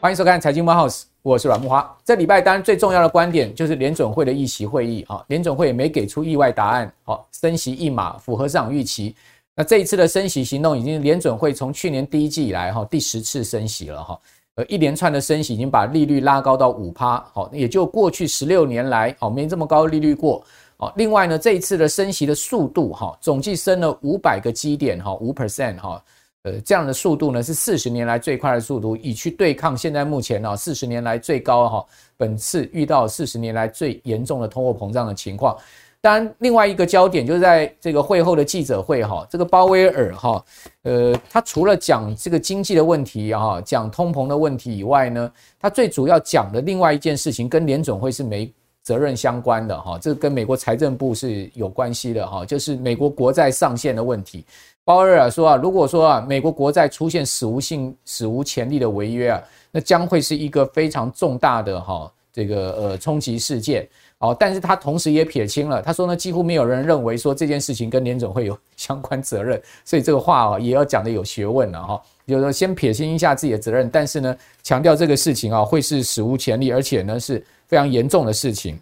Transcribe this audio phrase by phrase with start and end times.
[0.00, 1.96] 欢迎收看《财经木 house》，我是阮木花。
[2.04, 9.16] 这礼拜当然最重要的观点就是联准会的议息会议啊，联准会也没给出意外答案，好，升息一码符合市场预期。
[9.56, 14.20] 那这一次的升息行动，已经联准会从去年第一季以来哈第十次升息了哈，
[14.56, 20.44] 呃一连串的升息已经把利率拉高到五趴，好，也就过去十六年来好没这么高利率过。
[20.78, 26.02] 哦，另外呢这一次的升息的速度哈，总计升了五百个基点哈，五 percent 哈。
[26.42, 31.86] 呃，这样的速度呢是四十年来最快的速度，以去对抗现在目前呢四十年来最高哈，
[32.18, 35.56] 本次遇到四十年来最严重的通货膨胀的情况。
[36.02, 40.44] 当然，另外一个焦点就是在这个会后的记者会哈，这个鲍威尔哈，
[40.82, 48.52] 呃，他除了讲这个经济的问题哈，讲通膨的问题以外呢，他最主要讲的另外一件事情跟联总会是没
[48.84, 54.44] 责任相关的哈，这跟美国财政部是有关系的哈，就是美国国债上限的问题。
[54.84, 63.88] 鲍威尔说啊，如果说啊，美国国债出现史无性、史无前例的违约啊，那将会是一个非常重大的哈这个呃冲击事件。
[64.18, 72.02] 哦，但是他同时也撇清了，他说呢，几乎没有人认为说这件事情跟联总会有相关责任，所以这个话啊也要讲的有学问了哈。
[72.26, 78.78] 就是说先撇清一下自己的责任，但是呢，强调这个事情啊会是史无前例，而且呢是非常严重的事情。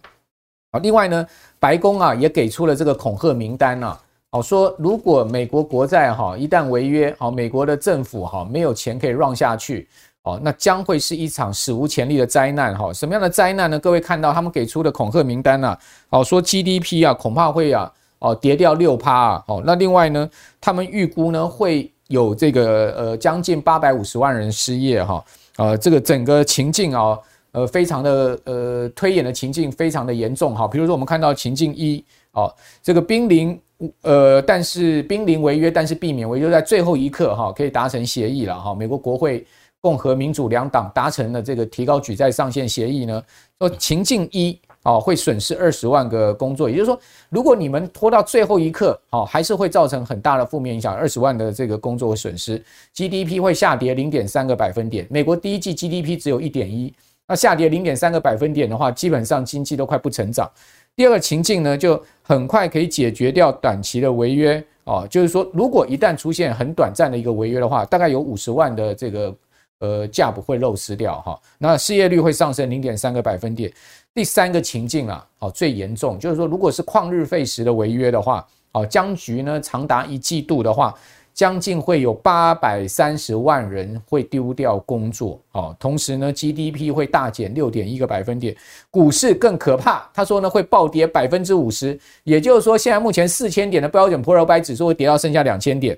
[0.71, 1.27] 好，另外呢，
[1.59, 3.99] 白宫啊也给出了这个恐吓名单啊。
[4.31, 9.87] 好说，如果美国国债哈一旦违约，好，美国的政府哈没有钱可以让下去，
[10.23, 12.91] 哦，那将会是一场史无前例的灾难哈。
[12.91, 13.77] 什么样的灾难呢？
[13.77, 15.77] 各位看到他们给出的恐吓名单呐，
[16.09, 20.27] 好说 GDP 啊恐怕会啊哦跌掉六趴啊，哦，那另外呢，
[20.59, 25.23] 他们预估呢会有这个呃将近八百五十万人失业哈，
[25.57, 27.19] 呃这个整个情境啊
[27.53, 30.67] 呃非常的呃推演的情境非常的严重哈。
[30.67, 33.57] 比如说我们看到情境一哦，这个濒临。
[34.03, 38.73] 呃，但是濒临违约，但是避免违约，在最后一刻哈，可以达成协议了哈。
[38.73, 39.45] 美国国会
[39.81, 43.21] 共和民主两党达成了这个提高举债上限协议呢。
[43.59, 46.97] 说情境一啊，会损失二十万个工作，也就是说，
[47.27, 52.63] 如果你们拖到最后一刻，好，还是会造成很大的负面影响，二十万的这个工作损失
[52.95, 55.05] ，GDP 会下跌零点三个百分点。
[55.09, 56.93] 美国第一季 GDP 只有一点一，
[57.27, 60.49] 那下跌零点三个百分点的话，基本上经济都快不成长。
[60.95, 69.35] 第二个情境呢，就很快可以解决掉短期的违约哦，就是说，如果一旦出现很短暂的一个违约的话，大概有五十万的这个
[69.79, 73.71] 呃价不会漏失掉哈，那失业率会上升零点三个百分点。
[74.13, 80.93] 第三个情境啊，哦最严重就是说，如果是旷日费时的违约的话，哦僵局呢长达一季度的话。
[81.33, 88.55] 将近会有八百三十万人会丢掉工作，哦，同时呢，GDP 会大减六点一个百分点，
[88.91, 95.97] 股市更可怕，他说呢会暴跌百分之五十，也就是说，现在目前四千点的标准普尔五百指数会跌到剩下两千点。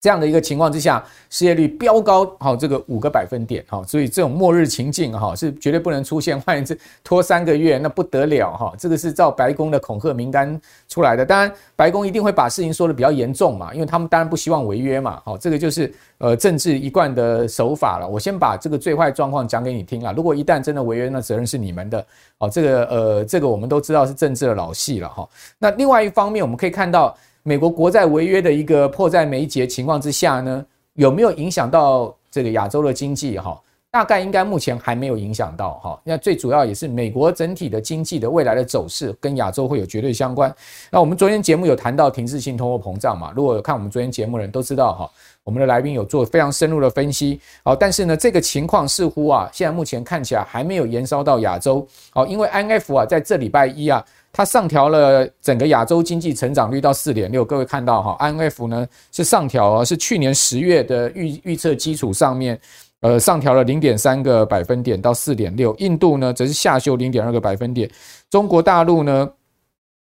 [0.00, 6.40] 这样的一个情况之下，失业率飙高，好，这个五个百分点，好，所以这种末日情境，哈，是绝对不能出现。
[6.40, 11.26] 换言之，拖三个月，那不得了，哈，这个是照白宫的恐吓名单出来的。
[11.26, 18.08] 当然，白宫一定会把事情说得比较严重嘛，因为他们当然不希望违约嘛，好，这个就是呃政治一贯的手法了。
[18.08, 22.06] 我先把这个最坏状况讲给你听啊，如果一旦真的违约，那责任是你们的，
[22.38, 25.28] 好，这个呃这个我们都知道是政治的老戏了，哈。
[25.58, 27.14] 那另外一方面，我们可以看到。
[27.50, 33.36] 美国国债违约的一个迫在眉睫情况之下呢，有没有影响到这个亚洲的经济？
[33.40, 36.00] 哈，大概应该目前还没有影响到哈。
[36.04, 40.54] 那最主要也是美国整体的经济的未来的走势跟亚洲会有绝对相关。
[40.92, 43.32] 那我们昨天节目有谈到停滞性通货膨胀嘛？
[43.34, 45.10] 如果有看我们昨天节目的人都知道哈，
[45.42, 47.40] 我们的来宾有做非常深入的分析。
[47.64, 51.84] 好，但是呢，这个情况似乎啊，现在目前看起来还没有延烧到亚洲。
[52.10, 54.06] 好，因为 IMF 啊，在这礼拜一啊。
[54.32, 62.58] 它上调了整个亚洲经济成长率到四点六，各位看到哈，IMF 呢是上调啊，是去年十月的预预测基础上面，
[63.00, 65.74] 呃，上调了零点三个百分点到四点六。
[65.78, 67.90] 印度呢则是下修零点二个百分点，
[68.30, 69.28] 中国大陆呢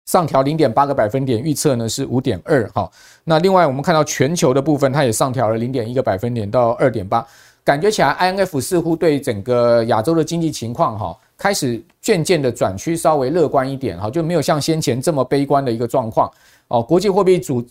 [0.04, 2.68] 上调零点八个百分点，预测呢是五点二。
[2.74, 2.88] 哈，
[3.24, 7.26] 那另外我们看到全球的部分，它也上调了零点一个百分点到二点八，
[7.64, 11.16] 感觉起来 IMF 似乎对整个亚洲的经济情况哈。
[11.38, 16.28] 开始渐渐的转趋稍微乐观一点哈，就没有像先前这么悲观的一个状况
[16.66, 16.82] 哦。
[16.82, 17.64] 国际货币组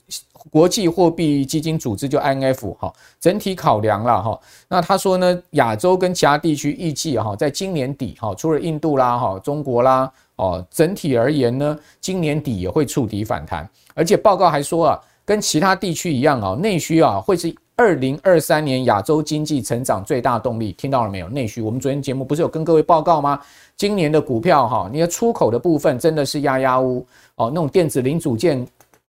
[0.50, 4.40] 国际货币基金组织就 IMF 哈，整体考量了哈。
[4.70, 13.70] 那他说呢，亚洲跟其他地区预计哈，在今年底哈，除了印度啦哈、中国啦哦，整体而言呢，今年底也会触底反弹。
[13.94, 17.54] 而且报告还说啊，跟其他地区一样啊，内需啊会是。
[17.78, 21.30] 二零二三年亚洲经济成长最大动力，听到了没有？
[21.30, 23.40] 内需，我们昨天节目不是有跟各位报告吗？
[23.76, 28.68] 今年的股票哈，你的出口的部分真的是压压乌哦，那种电子零组件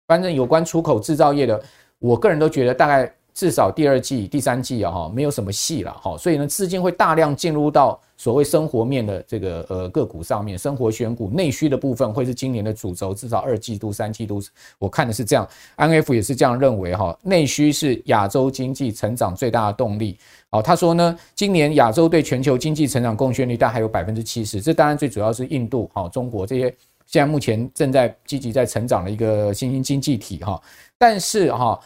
[0.08, 1.62] 反正有关出口制造业的，
[2.00, 3.10] 我个人都觉得大概。
[3.38, 14.42] 至少第二季、第三季啊，哈，没有什么戏了，哈，所以呢，资金会大量进入到所谓生活面的这个呃个股上面，生活选股内需的部分会是今年的主轴，至少二季度、三季度，
[14.80, 15.48] 我看的是这样
[15.78, 20.18] ，INF 也是这样认为，哈，内需是亚洲经济成长最大的动力，
[20.50, 26.76] 哦，他说呢，今年亚洲对全球经济成长贡献率大概有百分之七十，这当然最主要是印度、哈中国这些
[27.06, 30.60] 现在目前正在积极在成长的一个新兴经济体，哈，
[30.98, 31.80] 但是哈。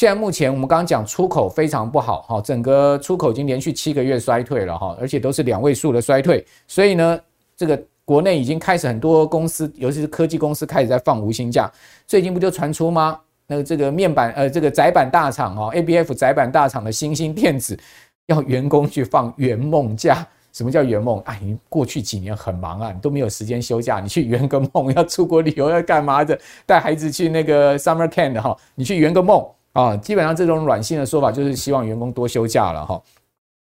[0.00, 7.20] 现在目前我们刚刚讲出口非常不好哈，整个出口已经连续七个月衰退了哈，而且都是两位数的衰退，所以呢，
[7.54, 11.70] 这个国内已经开始很多公司，尤其是科技公司开始在放无薪假。
[12.06, 13.20] 最近不就传出吗？
[13.46, 17.78] 那个这个面板呃这个窄板大厂哈，ABF 窄板大厂的欣兴电子
[18.24, 20.26] 要员工去放圆梦假。
[20.54, 21.20] 什么叫圆梦？
[21.26, 26.40] 哎，你过去几年很忙啊，你都没有时间休假，你去圆个梦，要出国旅游要干嘛的？
[26.64, 29.46] 带孩子去那个 summer camp 哈，你去圆个梦。
[29.72, 33.00] 啊，基本上这种软性的说法就是希望员工多休假了哈。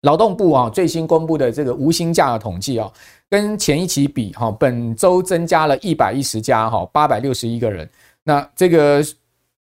[0.02, 2.91] 劳动部啊最新公布的这个无薪假的统计啊，
[3.29, 7.88] 跟前一期比哈，本周增加了一百一十家哈，八百六十一个人。
[8.23, 9.05] 那这个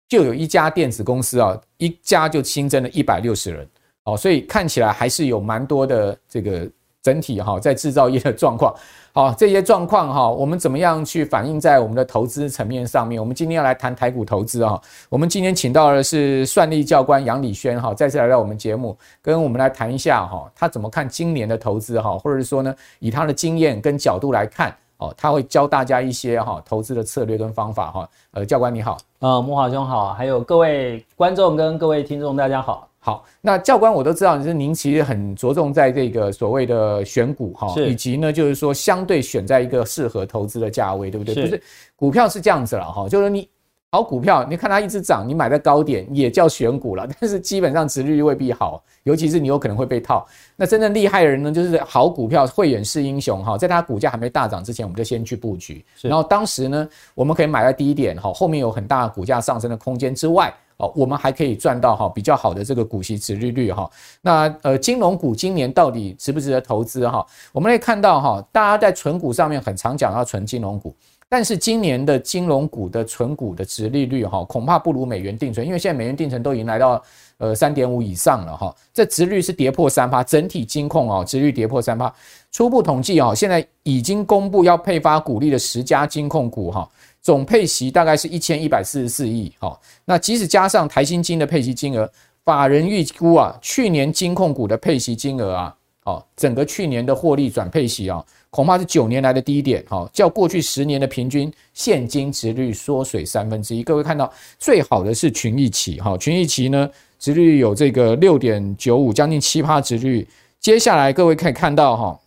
[0.08, 3.68] 就有一家电子公司啊，一家就新增了一百六十人
[4.04, 6.70] 哦，所以看起来还是有蛮多的这个
[7.02, 8.76] 整体哈在制造业的状况。
[9.18, 13.20] 好，这些状况哈，我们怎么样去反映在我们的投资层面上面？
[13.20, 14.80] 我们今天要来谈台股投资啊。
[15.10, 28.10] 我们今天请到的是算力教官杨礼轩哈，再次来到我们节目，跟我们来谈一下哈，他怎么看今年的投资哈，或者是说呢，以他的经验跟角度来看哦，他会教大家一些哈投资的策略跟方法哈。
[28.34, 32.88] 呃，教官你好，呃，慕驊兄好，还有各位观众跟各位听众大家好。
[33.08, 41.34] 好，那教官我都知道，就是您其实很着重在这个所谓的选股哈，以及呢，就是说相对选在一个适合投资的价位，对不对？
[41.34, 41.64] 不是
[41.96, 43.48] 股票是这样子了哈，就是你
[43.92, 50.28] 好股票，你看它一直涨，你买在高点也叫选股了， 但是基本上值率未必好，尤其是你有可能会被套。
[50.58, 60.54] 那真正厉害的人呢，就是好股票慧眼识英雄哈，在它股价还没大涨之前，我们就先去布局，然后当时呢，我们可以买在低点哈，后面有很大的股价上升的空间之外。
[60.78, 63.90] 哦，我们还可以赚到哈比较好的这个股息殖利率哈。
[64.22, 67.26] 那呃，金融股今年到底值不值得投资哈？
[67.52, 70.96] 我们可以看到哈，大家在存股上面很常讲要存金融股，
[71.28, 77.02] 但是今年的金融股的存股的殖利率哈，恐怕不如美元定存，因为现在美元定存都已经来到
[77.40, 78.74] 呃三点五以上了哈。
[78.94, 82.14] 这殖率是跌破三趴，整体金控哦，殖率跌破三趴。
[82.52, 86.88] 初步统计哦，现在已经公布要配发股利的十家金控股哈。
[87.28, 92.10] 总配息大概是一千一百四十四亿，好，那即使加上台新金的配息金额，
[92.46, 95.76] 法人预估啊，去年金控股的配息金额啊，
[96.06, 103.84] 好，整个去年的获利转配息啊，恐怕是九年来的低点，好，较过去十年的平均现金殖率缩水三分之一。
[103.84, 106.90] 各位看到最好的是群益期，哈，群益期呢，
[107.20, 110.26] 殖率有这个六点九五，将近七趴殖率。
[110.62, 112.18] 接下来各位可以看到哈。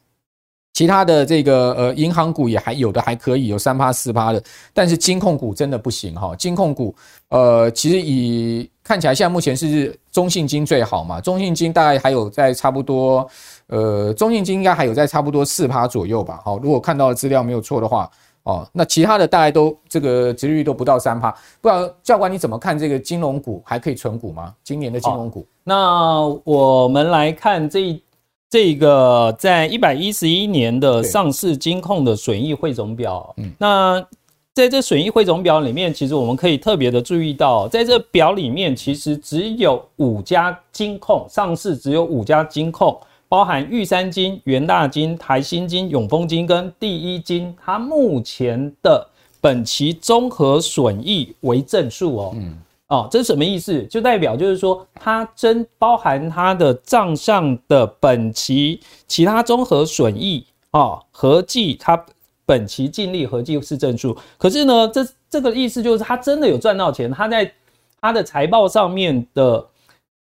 [0.73, 6.35] 其他的这个呃银行股也还有的还可以有三趴四趴的，但是金控股真的不行哈。
[6.37, 6.95] 金控股
[7.29, 13.29] 呃其实以看起来现在目前是中信金最好嘛，中信金大概还有在差不多
[13.67, 16.41] 呃中信金应该还有在差不多四趴左右吧。
[16.45, 18.11] 好，如果看到的资料没有错的话
[18.45, 21.31] 哦，那其他的大概都这个值率都不到三趴。
[21.61, 24.55] 不知道教官你怎么看这个金融股还可以存股吗？
[24.65, 25.47] 今年的金融股？
[25.63, 28.03] 那我们来看这一。
[28.51, 34.05] 这个在一百一十一年的上市金控的损益汇总表，嗯，那
[34.53, 49.07] 在这损益汇总表里面，其实我们可以特别的注意到，在这表里面，其实只有五家金控上市，只有五家金控，包含玉山金、元大金、台新金、永丰金跟第一金，它目前的
[49.41, 52.59] 本期综合损益为正数哦，嗯。
[52.91, 53.85] 哦，这是什么意思？
[53.85, 62.05] 就代表就是说，它真包含它的账上的本期其他综合损益哦，合计它
[62.45, 64.17] 本期净利合计是正数。
[64.37, 67.53] 可是呢，这这个意思就是它真的有赚到钱，它在
[68.01, 69.65] 它的财报上面的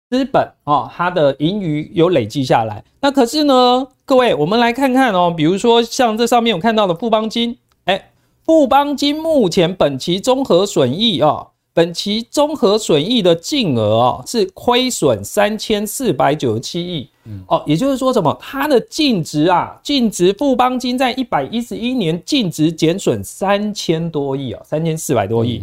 [0.09, 2.83] 资本哦，它的盈余有累计下来。
[2.99, 8.11] 那可是呢，各位，我们来看看哦，比如说像这上面我看到的富邦金，哎，
[8.43, 11.21] 富邦金目前本期综合损益。
[11.21, 17.07] 哦本期综合损益的净额哦，是亏损三千四百九十七亿，
[17.45, 18.35] 哦，也就是说什么？
[18.41, 25.61] 它的净值啊，净值富邦金在一百一十一年净值减损三千多亿啊，三千四百多亿。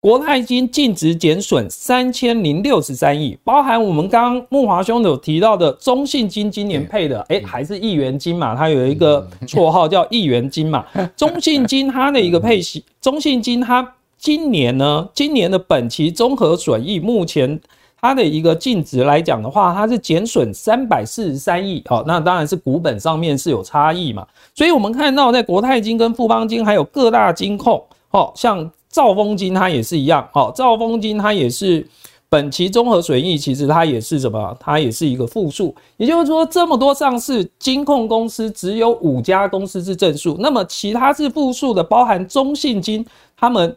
[0.00, 8.56] 国泰金净值减损三千零六十三亿，包含我们刚刚木华兄有提到的中信金今年配的，哎，还是亿元金嘛？
[8.56, 10.84] 它有一个绰号叫亿元金嘛？
[11.16, 13.94] 中信金它的一个配息，中信金它。
[14.24, 17.60] 今年呢，今年的本期综合损益目前
[18.00, 21.82] 它的一个净值来讲的话，它是减损三百四十三亿。
[21.84, 24.26] 好，那当然是股本上面是有差异嘛。
[24.54, 31.86] 所以我们看到在国泰金跟富邦金还有各大金控，好，像兆丰金它也是一样，好，兆丰金它也是。
[32.30, 34.56] 本期综合损益其实它也是什么？
[34.58, 43.76] 它也是一个负数，也就是说，这么多上市金控公司，只有五家公司是正数，那么其他是负数的，包含中信金，他们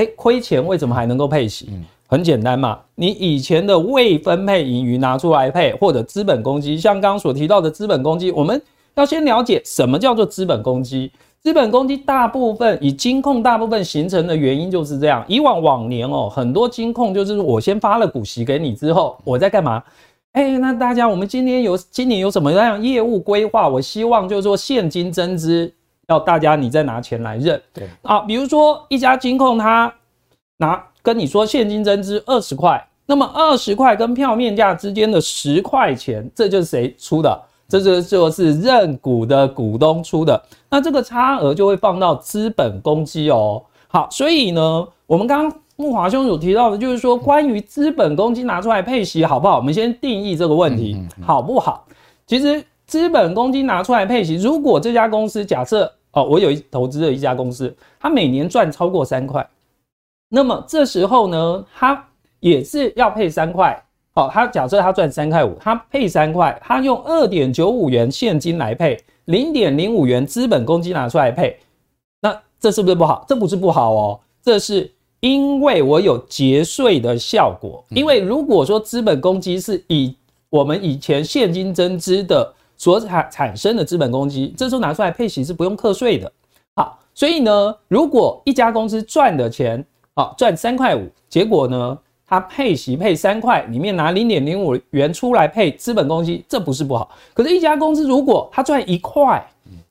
[0.00, 1.68] 哎亏钱，为什么还能够配息？
[2.08, 8.60] 很简单嘛，你以前的未分配盈余拿出来配，或者资本公积，像刚刚所提到的资本公积，我们
[8.94, 11.12] 要先了解什么叫做资本公积。
[11.42, 15.22] 资本公积大部分以金控大部分形成的原因就是这样。
[15.28, 19.82] 以往往年哦，很多金控就是我先发了股息给你之后，我在干嘛？
[20.32, 23.68] 哎，那大家我们今天有今年有什么样业务规划？
[23.68, 25.72] 我希望就是说现金增资，
[26.10, 27.60] 要大家你再拿钱来认。
[27.72, 29.92] 对啊，比如说一家金控他
[30.58, 37.40] 拿跟你说现金增资二十块，那么二十块跟票面价之间的十块钱，这就是谁出的？
[37.68, 43.62] 这就就是认股的股东出的，那这个差额就会放到资本公积哦。
[43.86, 49.56] 好，所以呢，我们刚刚慕驊兄有提到的，就是说关于资本公积拿出来配息好不好？
[49.58, 51.86] 我们先定义这个问题好不好？
[52.26, 59.48] 其实资本公积拿出来配息，如果这家公司假设哦，我有一投资的一家公司，它每年赚超过三块，
[60.28, 62.08] 那么这时候呢，它
[62.40, 63.80] 也是要配三块。
[64.12, 71.56] 好，它假设它赚三块五，它配三块，它用二点九五元现金来配，零点零五元资本公积拿出来配，
[72.20, 73.24] 那这是不是不好？
[73.28, 74.90] 这不是不好哦，这是
[75.20, 77.84] 因为我有节税的效果。
[77.90, 80.14] 因为如果说资本公积是以
[80.50, 86.32] 我们以前现金增资的所产产生的资本公积，这时候拿出来配息是不用课税的。
[86.74, 89.84] 好，所以呢，如果一家公司赚的钱，
[90.14, 91.98] 好赚三块五，结果呢？
[92.26, 97.10] 它配息配三块，里面拿零点零五元出来配资本公积，这不是不好。
[97.34, 99.44] 可是，一家公司如果它赚一块，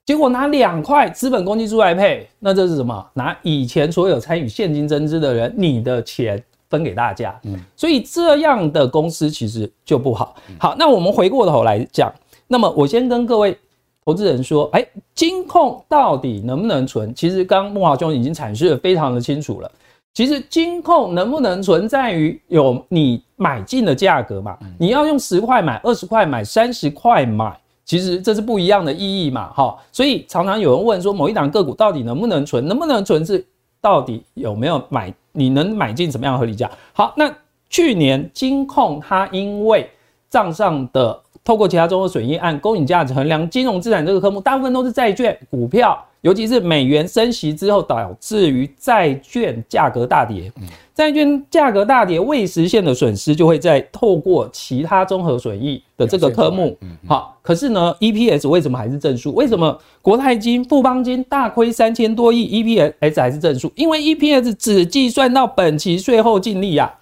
[0.03, 3.05] 结果拿两块资本公积出来配，那这是什么？
[3.13, 7.39] 拿以前所有参与现金增资的人你的钱分给大家。
[7.43, 10.33] 嗯，所以这样的公司其实就不好。
[10.57, 12.09] 好，那我们回过头来讲，
[12.51, 13.55] 那么我先跟各位
[14.03, 17.13] 投资人说，哎，金控到底能不能存？
[17.13, 19.71] 其实刚木华兄已经阐释的非常的清楚了。
[20.15, 24.57] 其实金控能不能存在于有你买进的价格嘛？
[24.79, 29.53] 你要用十块买、二十块买、三十块买，其实这是不一样的意义嘛。
[29.53, 32.67] 哈，所以常常有人问说，某一档个股到底能不能存？
[32.67, 33.45] 能不能存是
[33.79, 35.13] 到底有没有买？
[35.31, 36.69] 你能买进什么样的合理价？
[36.91, 37.31] 好，那
[37.69, 39.87] 去年金控它因为
[40.27, 41.17] 账上的
[41.49, 45.99] 透过其他综合损益按公允价值衡量金融资产这个科目，大部分都是债券、股票。
[46.21, 50.51] 尤其是美元升息之后，导致于债券价格大跌，
[50.93, 56.77] 债券价格大跌未实现的损失，就会再透过其他综合损益的这个科目。
[57.07, 59.33] 好，可是呢，EPS 为什么还是正数？
[59.33, 63.71] 为什么国泰金、富邦金大亏三千多亿，EPS 还是正数？
[63.73, 66.93] 因为 EPS 只计算到本期税后净利啊。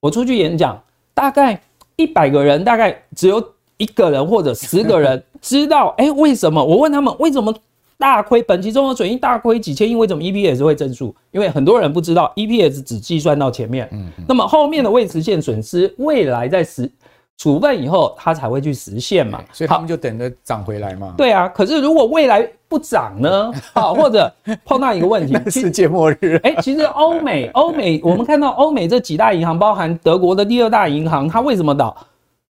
[0.00, 0.82] 我出去演讲，
[1.14, 1.60] 大概
[1.94, 3.40] 一百个人，大概只有
[3.84, 6.64] 一个人或者十个人 知道，哎，为什么？
[6.64, 7.54] 我问他们为什么？
[7.96, 11.14] 大亏，本期综合损益大亏几千亿，为什么 EPS 会正数？
[11.30, 16.90] 因为很多人不知道 EPS 只计算到前面，嗯，那么后面的未实现损失，未来在实
[17.38, 21.14] 处分以后，它才会去实现嘛，所以他们就等着涨回来嘛。
[21.16, 23.50] 对啊，可是如果未来不涨呢？
[23.72, 24.30] 好，或者
[24.64, 26.38] 碰到一个问题， 世界末日。
[26.42, 31.96] 哎，其实欧美，欧美，我们看到欧美这几大银行，包含德国的第二大银行，它为什么倒？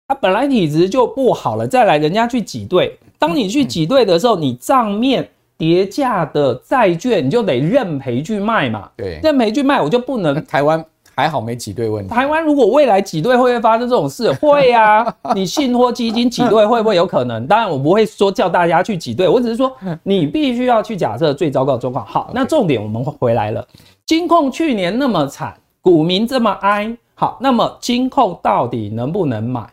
[0.09, 2.97] 它本来体质就不好了，再来人家去挤兑。
[3.19, 8.89] 当你去挤兑的时候，你账面叠价的债券，你就得认赔去卖嘛。
[8.97, 10.45] 对，认赔去卖，我就不能。
[10.45, 10.85] 台湾
[11.17, 12.15] 还好没挤兑问题。
[12.15, 14.33] 台湾如果未来挤兑会不会发生这种事？
[14.35, 15.33] 会呀、啊。
[15.35, 17.45] 你信托基金挤兑会不会有可能？
[17.49, 19.73] 当然我不会说叫大家去挤兑，我只是说
[20.05, 22.07] 你必须要去假设最糟糕的状况。
[22.07, 23.67] 好，那重点我们回来了。
[24.05, 29.67] 金控去年那么惨，股民这么哀，好，那么金控到底能不能买？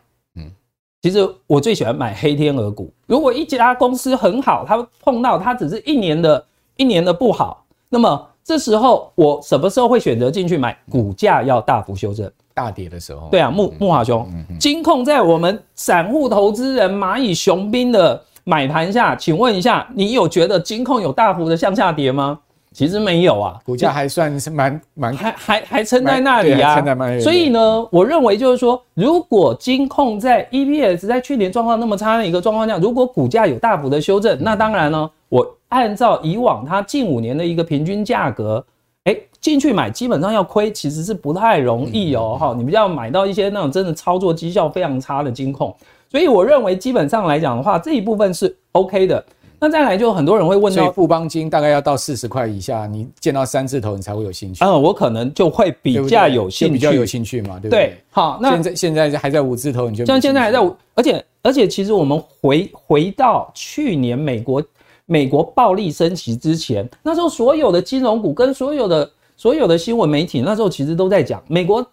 [1.04, 2.90] 其实我最喜欢买黑天鹅股。
[3.06, 6.42] 如果一家公司很好，它碰到它只是一年的
[6.78, 10.74] 一年的不好，那么这时候我什么时候会选择进去买？
[10.90, 13.28] 股价要大幅修正、大跌的时候。
[13.30, 14.26] 对啊，木木华兄，
[14.58, 22.40] 金控在我们散户投资人蚂蚁雄兵的买盘下，请问一下，你有觉得金控有大幅的向下跌吗？
[22.74, 26.82] 其实没有啊，股价还算是蛮蛮还还还撑在那里啊。
[27.20, 38.66] 所以呢，我认为就是说，如果金控在 EPS 在去年状况那么差的一个状况下，如果股价有大幅的修正，那当然呢，我按照以往它近五年的一个平均价格，
[39.04, 45.72] 哎，进去买基本上要亏，其实是不太容易哦，哈、嗯，你不要买到一些那种真的操作绩效非常差的金控，
[46.10, 49.24] 所以我认为基本上来讲的话，这一部分是 OK 的。
[49.64, 54.62] 那再来就很多人会问到，所以富邦金大概要到四十块以下，你见到三字头你才会有兴趣。
[54.62, 57.86] 嗯，我可能就会比较有兴趣，比较有兴趣嘛，对不对？
[57.86, 64.62] 对，好，那现在现在还在五字头，你就像现在还在五，而且而且其实我们回回到去年美国。
[65.06, 71.86] 美国暴力升级之前，那时候所有的金融股跟所有的所有的新闻媒体，那时候其实都在讲美国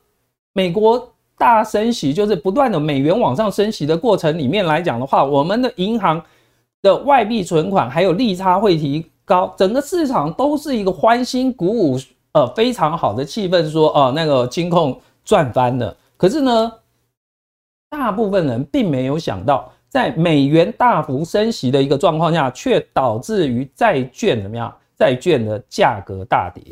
[0.53, 6.23] 美国大升息，就是不断的美元往上升息的过程里面来讲的话，我们的银行
[6.81, 11.97] 的外币存款还有利差会提高，整个市场都是一个欢欣鼓舞，
[12.33, 15.95] 呃，非常好的气氛，说哦、呃，那个金控赚翻了。
[16.17, 16.71] 可是呢，
[17.89, 19.71] 大部分人并没有想到。
[19.91, 24.73] 在美元大幅升息的一个状况下，却导致于债券怎么样？
[24.97, 26.63] 债券的价格大跌。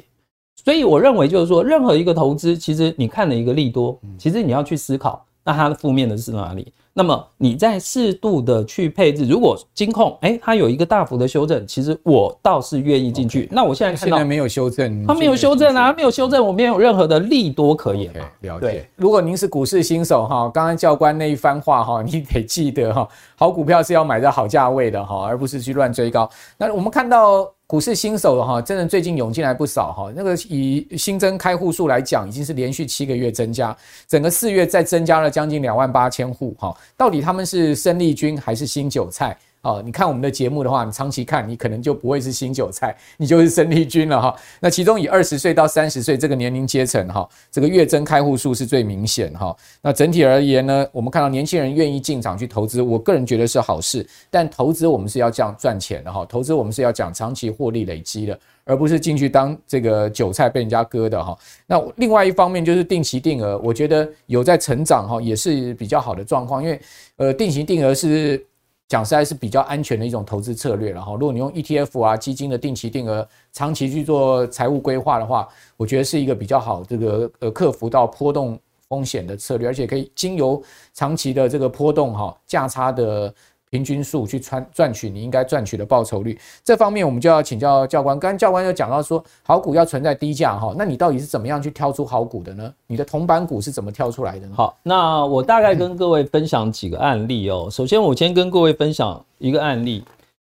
[0.64, 6.72] 所以我认为就是说，任何一个投资，其实你看了一个利多，其实你要去思考，那它的负面的是哪里？
[7.00, 13.46] 那么你在适度的去配置，如果金控哎、欸，它有一个大幅的修正，其实我倒是愿意进去。
[13.46, 13.50] Okay.
[13.52, 18.12] 那我现在看到现在没有修正，它没有修正啊，它没有修正，我没有任何的利多可言。
[18.14, 18.90] Okay, 了解。
[18.98, 26.30] 如果您是股市新手哈，刚刚教官那一番话哈， 你得记得哈，好股票是要买在好价位的哈，而不是去乱追高。
[26.58, 27.50] 那我们看到。
[27.70, 30.12] 股市新手的哈，真的最近涌进来不少哈。
[30.16, 36.76] 那个以新增开户数来讲，已经是连续七个月增加，整个四月再增加了将近两万八千户哈。
[36.98, 39.38] 到底他们是生力军还是新韭菜？
[39.62, 44.34] 哦，你看我们的节目的话，你长期看，你可能就不会是新韭菜，你就是生力军了哈。
[44.62, 49.54] 那其中以二十岁到三十岁这个年龄阶层哈，这个月增开户数是最明显哈。
[49.82, 54.08] 那整体而言呢，我们看到年轻人愿意进场去投资，我个人觉得是好事。
[54.30, 61.38] 但投资我们是要这样赚钱的哈，投资我们是要讲长期获利累积的，而不是进去当这个韭菜被人家割的哈。
[61.68, 66.80] 那另外一方面就是定期定额，我觉得有在成长哈，也是比较好的状况，因为
[67.18, 68.42] 呃定期定额是。
[68.90, 75.48] 讲实在是比较安全的一种投资策略，然后如果你用 ETF 啊基金的定期定额长期去做财务规划的话，
[75.78, 80.62] 我觉得是一个比较好这个呃克服到波动风险的策略，而且可以经由
[80.94, 83.34] 长期的这个波动哈价差的。
[83.70, 88.20] 平均数去赚赚取你应该赚取的报酬率，这方面我们就要请教教官。
[88.20, 92.74] 刚刚教官又讲到说，好股要存在低价哈，那你到底是怎么样去挑出好股的呢？
[92.88, 94.54] 你的铜板股是怎么挑出来的呢？
[94.56, 97.68] 好，那我大概跟各位分享几个案例哦。
[97.72, 100.04] 首先，我先跟各位分享一个案例，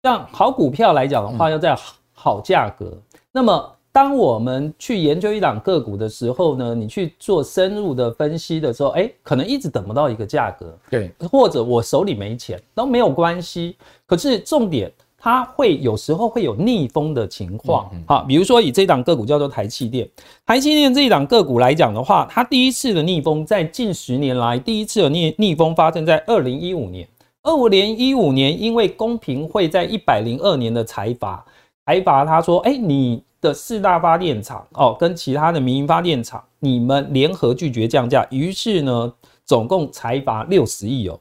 [0.03, 1.77] 像好股票来讲的话，要在
[2.13, 2.97] 好价格，
[3.31, 3.75] 那么。
[3.99, 13.75] 当我们去研究一档个股的时候呢，你去做深入的分析的时候，哎，可能一直等不到一个价格，对，或者我手里没钱都没有关系。
[14.05, 20.07] 可是重点，它会有时候会有逆风的情况，好，比如说以这档个股叫做台气电，
[20.45, 27.05] 台气电这一档个股来讲的话，它第一次的逆风在近十年来第一次的逆逆风发生在二零一五年，
[27.43, 31.45] 二五年一五年，因为公平会在一百零二年的裁罚，
[31.85, 33.21] 裁罚他说，哎，你。
[33.41, 39.13] 的四大发电厂哦，跟其他的民营发电厂，你们联合拒绝降价，于是呢，
[39.45, 41.19] 总共裁罚六十亿哦。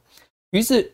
[0.51, 0.93] 于是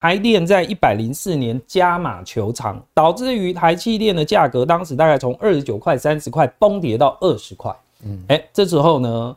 [0.00, 7.74] 台电在一百零四年加码求偿，导致于台积电的价格当时大概从二十九块、三十块崩跌到二十块。
[8.04, 9.36] 嗯，哎，这时候呢，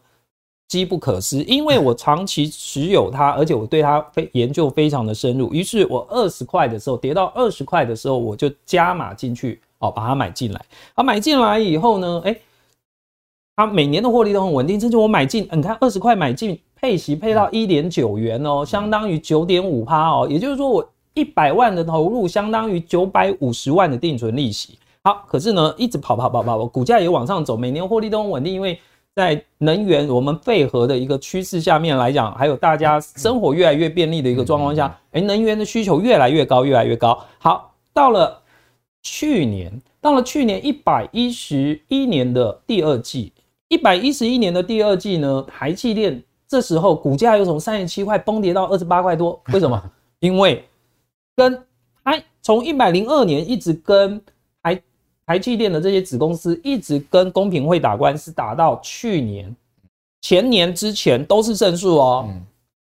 [0.67, 9.61] 机不可失，因为我长期持有它，而且我对它非研究非常的深入，于是我二十块的时候跌到二十块的时候，我就加码进去。
[9.79, 10.61] 哦，把它买进来。
[10.93, 12.35] 啊，买进来以后呢，哎，
[13.55, 14.79] 它每年的获利都很稳定。
[14.79, 20.27] 甚至我买进，你看二十块买进，配息配到一点九元哦，相当于九点五趴哦。
[20.29, 24.77] 也就是说，我一百万的投入，相当于九百五十万的定存利息。
[25.03, 28.53] 好，可是呢，一直跑跑跑跑，股价也往上走，每年获利都很稳定。
[28.53, 28.77] 因为
[29.15, 37.17] 在能源我们配合的一个趋势下面来讲，还有大家生活越来越便利的一个状况下，哎，能源的需求越来越高，越来越高。
[37.37, 38.38] 好，到了。
[39.01, 43.33] 去年到了去年一百一十一年的第二季，
[43.67, 49.81] 一百一十一年的第二季呢，台积电这时候股价又从三十七块崩跌到二十八块多，为什么？
[50.19, 50.65] 因为
[51.35, 51.63] 跟
[52.03, 54.21] 它从一百零二年一直跟
[54.61, 54.81] 台
[55.25, 59.55] 台积电的这些子公司一直跟公平会打官司，打到去年。
[60.21, 62.29] 前年之前都是胜诉哦，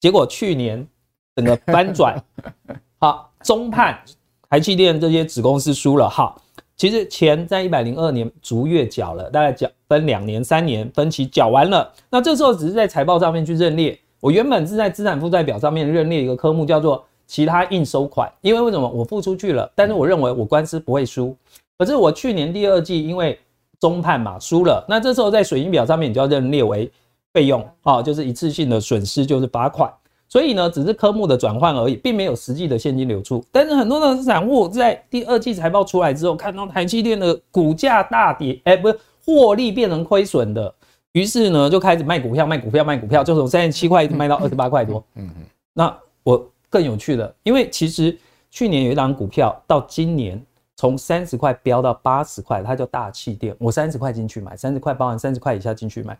[0.01, 0.87] 结果去年
[1.35, 2.23] 整个翻转，
[2.99, 4.01] 好中判。
[4.49, 6.35] 台积电这些子公司输了哈，
[6.77, 11.93] 其实钱在一百零二年逐月缴了，大概缴分两年、三年分期缴完了。
[12.11, 13.99] 那这时候只是在财报上面去认列。
[14.21, 18.33] 我原本是在资产负债表上面认列一个科目，叫做其他应收款。
[18.41, 21.37] 因为为什么我付出去了，但是我认为我官司不会输。
[21.79, 23.39] 可是我去年第二季因为
[23.79, 26.91] 中判嘛，输了，那这时候在损益表上面你就要认列为
[27.35, 29.93] 费用啊，就是一次性的损失，就是罚款。
[30.37, 33.43] 所以呢，只是科目的转换而已，并没有实际的现金流出。
[33.51, 40.75] 但是很多的散户在第二季财报出来之后，看到台积电的股价大跌，哎，不是获利变成亏损的，
[41.13, 45.03] 于是呢就开始卖股票，卖股票，卖股票，就从三十七块一直卖到二十八块多。
[45.15, 45.45] 嗯嗯。
[45.73, 48.15] 那我更有趣的，因为其实
[48.51, 50.39] 去年有一档股票，到今年
[50.77, 53.57] 从三十块飙到八十块，它叫大气电。
[53.59, 56.19] 我三十块进去买，三十块包含三十块以下进去买。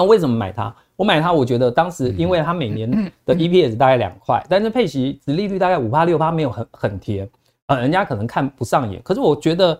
[0.00, 0.74] 那为什么买它？
[0.96, 2.90] 我买它，我觉得当时因为它每年
[3.26, 7.28] 的 EPS 大概两块，但是配息殖利率大概五趴六趴，没有很很甜
[7.66, 8.98] 啊，人家可能看不上眼。
[9.02, 9.78] 可是我觉得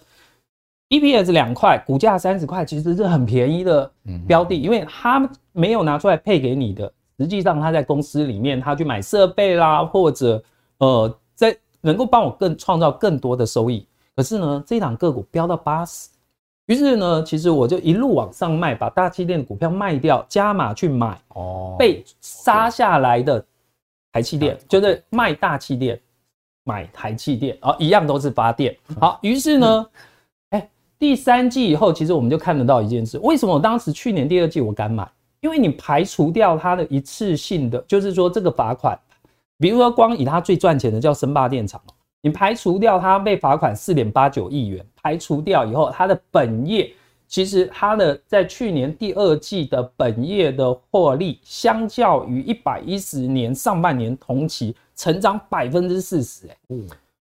[0.91, 3.91] EPS 两块，股价三十块，其实是很便宜的
[4.27, 10.43] 标的，因为它没有拿出来配给你的，实际上他在公司里面，他去买设备啦，或者
[10.81, 13.87] 呃，在能够帮我更创造更多的收益。
[14.15, 16.11] 可是呢，这一档个股飙到八十。
[16.71, 23.45] 于是呢，其实我就一路往上卖，把大气电的股票卖掉，加码去买哦，被杀下来的
[24.13, 26.01] 台气电，就是卖大气电，
[26.63, 28.73] 买台气电，哦，一样都是发电。
[29.01, 29.87] 好，于是呢，
[30.51, 35.11] 哎，第三季以后，其实我们就看得到一件事，为什么我当时去年第二季我敢买？
[35.41, 38.97] 因为你排除掉它的一次性的，就是说这个罚款，
[39.59, 41.83] 比如说光以它最赚钱的叫森坝电厂。
[42.23, 46.93] 你排除掉它被罚款四点八九亿元，排除掉以后，它的本业
[47.27, 56.87] 其实它的在去年第二季的本业的获利，相较于一百一十年上半年同期成长百分之四十，哎，嗯，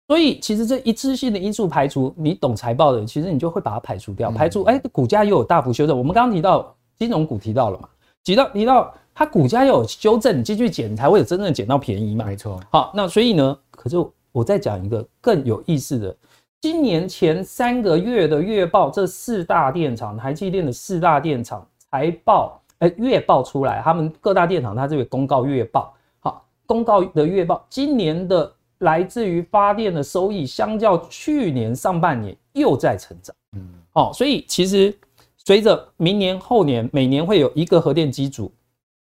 [0.08, 5.96] 所以其实这一次性的因素排除，你懂财报的，其实你就会把它排除掉，排除，哎，股价又有大幅修正。
[5.96, 7.88] 我们刚刚提到金融股提到了嘛，
[8.24, 12.60] 提到提到它股价又有修正，你继续捡才会有真正的捡到便宜嘛，没错。
[12.70, 13.96] 好，那所以呢，可是。
[14.32, 16.16] 我再讲一个更有意思的，
[16.60, 34.96] 今年前三个月的月报，这四大电厂，台积电的四大电厂财报，哎，月报出来，他们各大电厂它这个公告月报，好，公告的月报，今年的来自于发电的收益，相较去年上半年又在成长，嗯，好，所以其实
[35.44, 38.50] 随着明年后年每年会有一个核电机组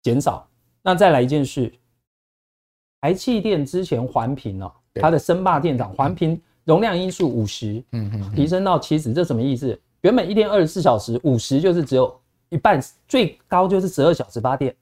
[0.02, 0.46] 减少，
[0.82, 1.72] 那再来一件事，
[3.00, 4.70] 台气电之前环评哦。
[5.00, 9.78] 它的森坝电厂环评容量因素五十，嗯嗯，提升到七十，这什么意思？
[10.02, 12.14] 原本一天二十四小时，五十就是只有
[12.48, 14.74] 一半，最高就是十二小时发电，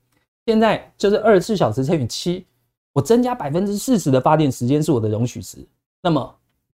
[0.46, 2.44] 现在就是二十四小时乘以七，
[2.92, 5.58] 我增加百分之四十的发电时间是我的容许值。
[6.02, 6.34] 那么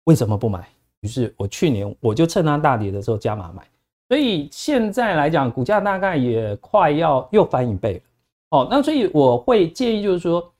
[0.06, 0.67] 为什么不买？
[1.02, 3.63] 于是我去年我就趁它大跌的时候加码买，
[4.10, 8.02] 所以现在来讲，股价大概也快要又翻一倍了。
[8.50, 10.52] 哦，那所以我会建议就是说。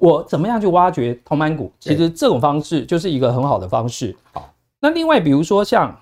[0.00, 1.70] 我怎么样去挖掘同板股？
[1.78, 4.16] 其实这种方式就是一个很好的方式。
[4.32, 5.94] 好，那另外比如说像，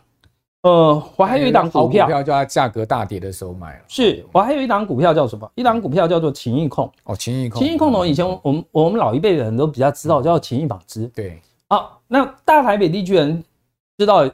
[0.62, 3.80] 呃，我还有一档股票，股票就在价格大跌的时候买了。
[3.88, 5.50] 是我还有一档股票叫什么？
[5.56, 6.88] 一档股票叫做情益控。
[7.04, 7.60] 哦，情益控。
[7.60, 11.08] 情益控呢，以前我们我们老一辈的人都比较知道，叫情益纺织。
[11.08, 11.36] 对。
[11.68, 13.42] 好，那大台北地区人
[13.98, 14.30] 知道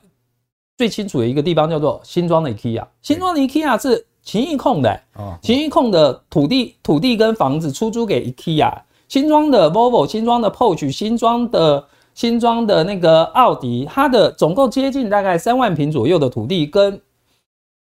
[0.76, 2.84] 最清楚的一个地方叫做新庄的 IKEA。
[3.00, 5.00] 新庄的 IKEA 是情益控的。
[5.14, 5.38] 哦。
[5.40, 8.70] 情益控的土地土地跟房子出租给 IKEA。
[9.14, 17.00] 新装的 Volvo，新装的 Porsche，新装的新装的那个奥迪，它的总共接近大概三万平左右的土地，跟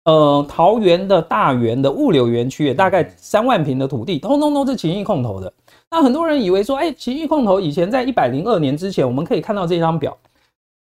[0.04, 5.54] 呃桃园的大园的物流园区也大概三万平的土地，通通都是勤益控投的。
[5.90, 10.18] 那很多人以为说，哎，勤益控投以前在一百零二年之前，我们可以看到这张表。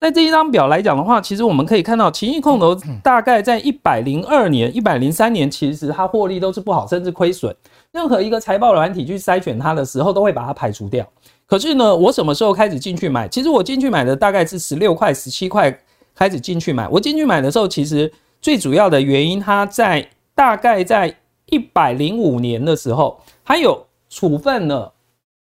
[0.01, 7.55] 在这一张表来讲的话，其实我们可以看到勤益控投大概在一百零二年、一百零三年，其实它获利都是不好，甚至亏损。
[7.93, 11.07] 任何一个财报软体去筛选它的时候，都会把它排除掉。
[11.45, 13.27] 可是呢，我什么时候开始进去买？
[13.27, 15.77] 其实我进去买的大概是十六块、十七块
[16.15, 16.87] 开始进去买。
[16.87, 21.13] 我进去买的时候，其实最主要的原因，它在大概在
[21.47, 24.93] 一百零五年的时候，它有处分了，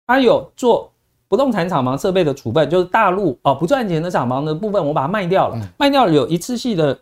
[0.08, 0.92] 它有做。
[1.28, 6.98] 不动产厂房设备的处分，就是大陆哦不赚钱的厂房的部分，我把它卖掉了，卖掉了有一次性的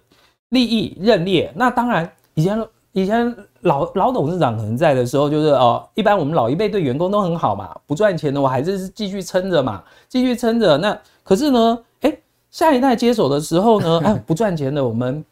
[0.50, 1.52] 利益认列。
[1.56, 2.58] 那当然，以前
[2.94, 10.78] 以前老老董事长可能在的时候，就是哦，一般我们老一辈对员工都很好嘛，不赚钱的我还是继续撑着嘛，继续撑着。
[10.78, 12.18] 那可是呢，哎，
[12.50, 15.24] 下一代接手的时候呢， 哎，不赚钱的我们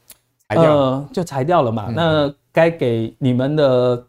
[0.49, 1.87] 呃就裁掉了嘛。
[1.95, 4.03] 那该给你们的。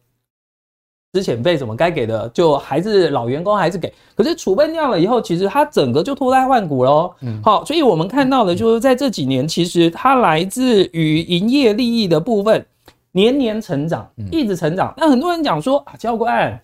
[1.14, 7.12] 资遣费什么该给的，就还是老员工还是给，可是储备掉了以后，其实它整个就脱胎换骨喽。
[7.20, 12.64] 嗯，好，所以我们看到的就是在这几年，其实它来自于营业利益的部分
[13.12, 14.92] 年年成长，一直成长。
[14.96, 16.61] 那很多人讲说啊，教官，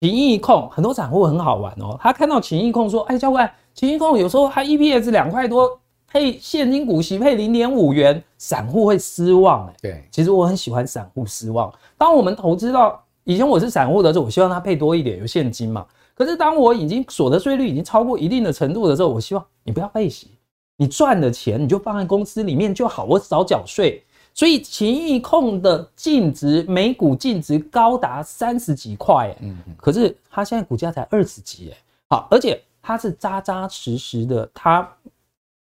[0.00, 9.76] 情益控很多散户很好玩哦，他看到情益控说，哎，教官，情益控有时候他 EPS 两块多，配现金股息配零点五元，散户会失望哎、欸。
[9.82, 11.72] 对，其实我很喜欢散户失望。
[11.96, 15.84] 当我们投资到以前我是散户的时候，我希望他配多一点，有现金嘛。
[16.14, 20.30] 可是当我已经所得税率已经超过一定的程度的时候，我希望你不要配息，
[20.76, 24.04] 你赚的钱你就放在公司里面就好，我少缴税。
[24.38, 31.76] 所以勤益控的净值每股净值高达三十几块，嗯，可是它现在股价才二十几，哎，
[32.08, 34.88] 好，而且它是扎扎实实的，它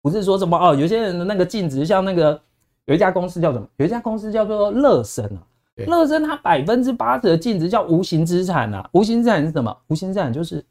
[0.01, 2.41] 不是说什么哦，有些人的那个净值像那个
[2.87, 3.69] 有一家公司叫什么？
[3.77, 5.45] 有一家公司叫做乐生啊。
[5.87, 9.77] 乐生它百分之八十的净值叫无形资产啊，无形资产是什么？
[9.89, 10.65] 无形资产就是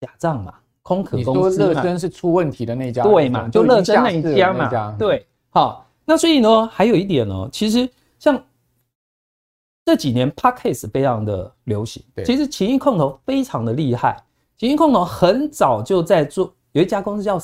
[0.00, 1.58] 假账嘛，空壳公司。
[1.58, 3.48] 乐生是出问题的那家，对嘛？
[3.48, 5.26] 就乐生那一家嘛，对。
[5.50, 8.42] 好，那所以呢，还有一点呢，其实像
[9.84, 14.20] 这几年 Podcast 非常的流行，其实情谊控投非常的厉害，
[14.58, 17.38] 情谊控投很早就在做，有一家公司叫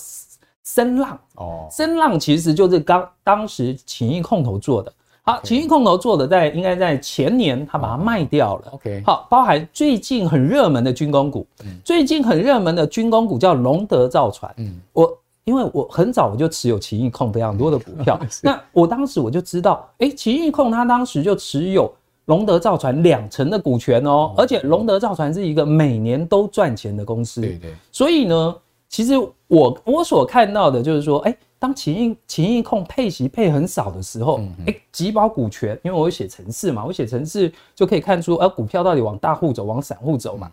[0.64, 4.92] 声浪哦，声浪其实就是刚当时情谊控投做的。
[5.22, 8.72] 好，情谊控投做的在应该在前年，他把它卖掉了。
[8.72, 11.46] OK，好，包含最近很热门的军工股，
[11.84, 14.52] 最近很热门的军工股叫龙德造船。
[14.56, 21.90] 嗯，我因为我很早我就持有勤益控非常多的股票， 那我当时我就知道，哎，勤益控他当时就持有
[22.26, 27.40] 龙德造船两成的股权哦，而且龙德造船是一个每年都赚钱的公司。
[27.40, 28.56] 对对，所以呢，
[28.88, 29.14] 其实
[29.46, 31.36] 我我所看到的就是说，哎。
[31.58, 40.52] 当勤益勤益控配息配很少的时候，哎、欸，集保股权，因为我有写城市嘛，我写城市就可以看出，呃，股票到底往大户走，往散户走嘛。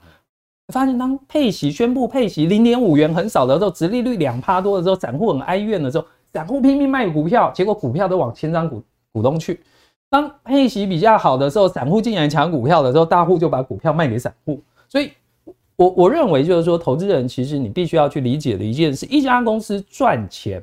[0.71, 9.59] 发现当配息宣布配息零点五元很少的时候，殖利率两趴多的时候，散户很哀怨的时候，散户拼命卖股票，结果股票都往千张股股东去。
[10.09, 14.61] 当配息比较好的时候，散户进来抢股票的时候，大户就把股票卖给散户。
[14.87, 15.11] 所以
[15.75, 20.61] 我我认为就是说，投资人其实你必须要去理解的一件事，一家公司赚钱。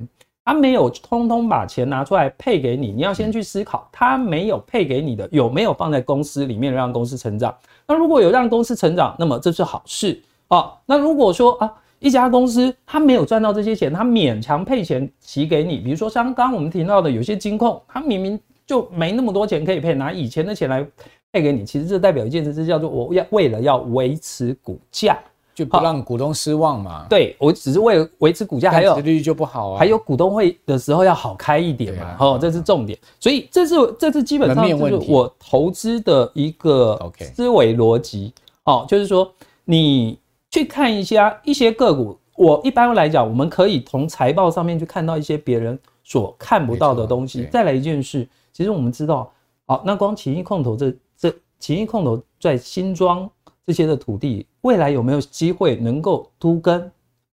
[0.51, 7.55] 他没有通通把钱拿出来配给你，你要先去思考，他没有配给你的有没有放在公司里面让公司成长？
[7.87, 10.73] 那如果有让公司成长，那么这是好事啊。
[10.87, 18.37] 那如果说啊，一家公司他没有赚到这些钱，他勉强配钱息给你，比如说像刚刚我们提到的有些金控，他明明
[18.67, 20.85] 就没那么多钱可以配，拿以前的钱来
[21.31, 25.17] 配给你，其实这代表一件事，这叫做我要为了要维持股价。
[25.55, 27.07] 就不让股东失望嘛？
[27.11, 29.79] 对，我只是为了维持股价，还有利率就不好啊。
[29.79, 32.17] 还有股东会的时候要好开一点嘛？
[32.19, 32.99] 哦，这是重点。
[33.19, 38.33] 所以这是这是基本上就是我投资的一个思维逻辑。
[38.65, 39.31] 哦，就是说
[39.65, 40.19] 你
[40.51, 47.47] 去看一下一些个股，我一般来讲，我们可以从财报上面去看到一些别人所看不到的东西。
[47.51, 49.31] 再来一件事，其实我们知道，
[49.67, 53.29] 好，那光奇异控投这这奇异控投在新庄。
[53.67, 56.81] 这些的土地未来有没有机会能够都跟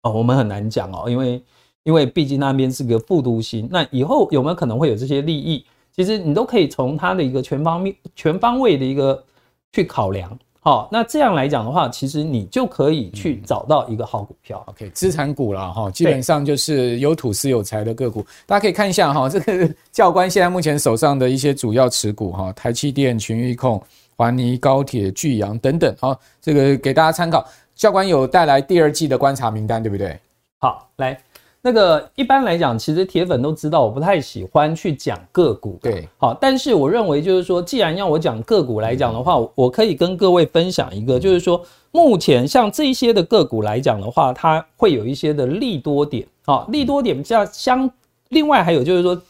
[0.01, 0.11] 哦？
[0.11, 1.41] 我们很难讲哦，因为
[1.83, 5.65] 因为毕竟那边是个副都心，那以后有没有可能会有这些利益？
[5.95, 9.23] 其实你都可以从它的一个全方面、全方位的一个
[9.71, 10.37] 去考量。
[10.59, 14.61] 好，那这样来讲的话，其实你就可以去找到一个好股票。
[14.67, 18.25] 嗯、OK，资产股了哈，基本上就是有土斯有财的个股。
[18.45, 23.81] 大家可以看一下哈，这个教官现在目前手上的一些主要持股哈，台积电、群益控。
[24.17, 27.45] 环泥、高铁、巨阳等等，好，这个给大家参考。
[27.75, 30.19] 教官有带来第二季的观察名单，对不对？
[30.57, 31.21] 好，来，
[31.61, 35.77] 那个一般来讲，其实铁粉都知道，我不太喜欢去讲个股。
[35.83, 47.87] 对，好，但是我认为就是说，既然要我讲个股来讲的话，我可以跟各位分享一个，就是说，目前像这些的个股来讲的话，它会有一些的利多点，啊，利多点比较相。
[48.29, 49.21] 另外还有就是说，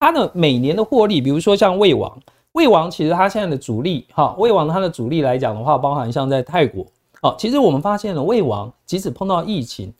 [0.00, 2.20] 它的每年的获利，比如说像魏王。
[2.56, 6.86] 魏王其实它现在的主力，哈，魏王它的主力来讲的话，包含像在泰国，
[7.20, 9.92] 哦，其实我们发现了魏王即使碰到疫情，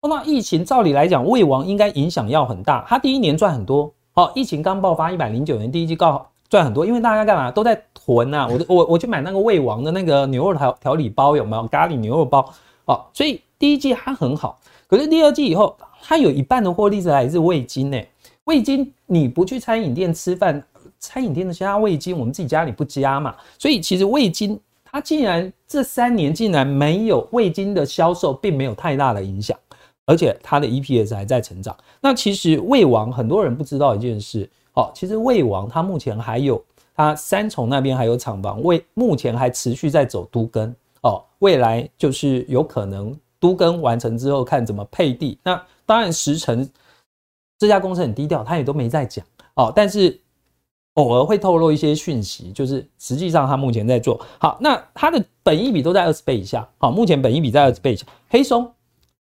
[0.00, 2.84] 碰到疫情，照理来讲，魏王应该影响要很大。
[2.88, 7.48] 它第一年赚很多，好，疫情刚爆发一百零九年第一季告赚很多，因为大家干嘛？
[7.48, 11.64] 都在囤啊，我我我去买那个魏王的那个牛肉调调理包有没有？
[11.68, 12.52] 咖喱牛肉包，
[12.86, 17.96] 哦，所以第一季它很好，可是第二季以后，它有一半的获利是来自味精呢，
[18.46, 20.60] 味精你不去餐饮店吃饭。
[21.00, 29.58] 餐饮店的加味精，我们自己家里不加嘛，所以其实味精它竟然这三年竟然没有味精的销售，并没有太大的影响，
[30.04, 31.74] 而且它的 EPS 还在成长。
[32.00, 36.62] 那其实魏王很多人不知道一件事，哦，其实魏王它目前还有
[36.94, 45.38] 它三重那边还有厂房，为目前还持续在走都更哦，未来就是有可能都更完成之后看怎么配地。
[45.42, 46.68] 那当然时程
[47.58, 50.20] 这家公司很低调，他也都没在讲哦，但是。
[50.94, 58.06] 偶尔会透露一些讯息，就是实际上他目前在做好，那它的本益比都在二十倍以下，好，目前本益比在二十倍以下。
[58.28, 58.70] 黑松，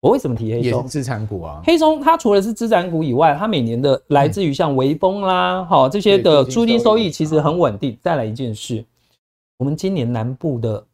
[0.01, 0.79] 我为什么提黑松？
[0.79, 1.61] 也是资产股啊。
[1.65, 7.97] 黑松它除了是资产股以外，它每年的来自于像微风啦，好、嗯、这些的租金收益其实很稳定。
[8.01, 8.85] 再来一件事，
[9.59, 10.87] 我们今年南部的。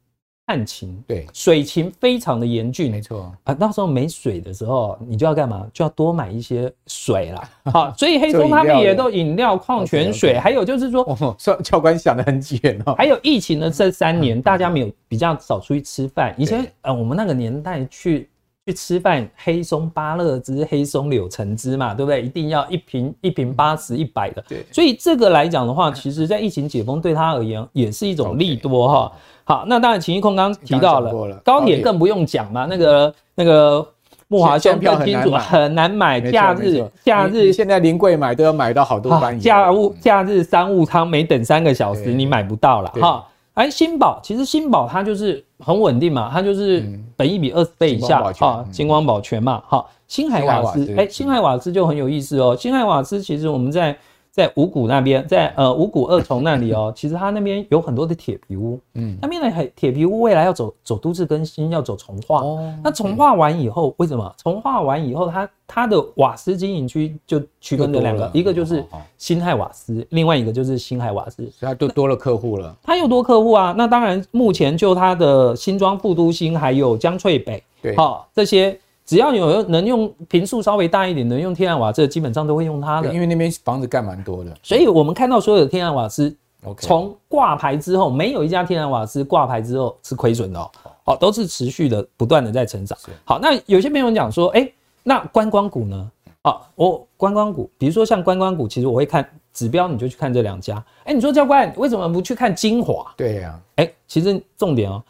[0.47, 3.53] 旱情对水情非常的严峻，没错啊。
[3.55, 5.67] 到时候没水的时候，你就要干嘛？
[5.73, 7.51] 就要多买一些水啦。
[7.65, 12.95] 好，所以黑松他们也都饮料、矿泉水，还有就是说，教官想的很远哦。
[12.95, 16.33] 还有疫情的这三年， 大家没有比较少出去吃饭。
[16.39, 18.29] 以前呃，我们那个年代去
[18.66, 22.20] 去吃饭，黑松芭乐汁、黑松柳橙汁嘛，对不对？
[22.20, 24.42] 一定要一瓶一瓶八十、一百的。
[24.48, 29.12] 对，所以这个来讲的话，其实在疫情解封对他而言也是一种利多哈。
[29.44, 32.66] 好，那当然，秦一控刚刚提到了，了高铁更不用讲嘛。
[32.68, 33.87] 那个那个
[34.26, 36.20] 木华兄更清楚，很难买。
[36.20, 39.38] 假日假日现在临柜买都要买到好多班。
[39.38, 43.24] 假务假日商务舱每等三个小时，你买不到了哈。
[43.57, 46.83] 哎，新宝其实新宝它就是很稳定嘛，它就是
[47.16, 49.62] 本益比二十倍以下啊，金光宝全嘛。
[49.66, 52.57] 好，新海瓦斯，哎，新海瓦斯就很有意思哦。
[52.59, 53.97] 新海瓦斯其实我们在。
[54.37, 62.42] 在五股那边，在呃五股二重那里哦， 其实它那边有很多的铁皮屋，嗯，那边的铁皮屋未来要走走都市更新，要走重化。
[62.42, 68.85] 哦，那重化完以后，为什么重化完以后，它它的瓦斯经营区就区分了两个，一个就是
[69.16, 72.77] 新亥瓦斯，另外一个就是新海瓦斯，所以它就多了客户了。
[72.83, 78.79] 它又多客户啊，那当然目前就它的新庄副都心还有江翠北，对，好这些。
[79.07, 83.14] 只要有能用平数稍微大一点，能用天然瓦斯，基本上都会用它的。
[83.14, 86.37] 因为那边房子盖蛮多的，所以我们看到所有的天然瓦斯，
[86.81, 90.71] 从挂牌之后，没有一家天然瓦斯挂牌之后是亏损的哦，
[91.05, 92.99] 好，都是持续的不断的在成长。
[93.25, 94.69] 好，那有些朋友讲说，哎，
[95.05, 96.11] 那观光股呢？
[96.42, 100.85] 好，我观光股，比如说像观光股，其实我会看指标，你就去看这两家。
[101.05, 103.12] 哎，你说教官为什么不去看精华？
[103.16, 105.03] 对呀，哎，其实重点哦。